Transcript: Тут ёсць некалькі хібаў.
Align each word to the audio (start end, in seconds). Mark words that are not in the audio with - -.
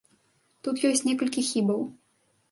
Тут 0.67 0.79
ёсць 0.89 1.03
некалькі 1.09 1.43
хібаў. 1.49 1.83